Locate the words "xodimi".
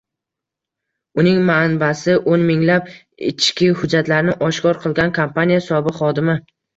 6.01-6.37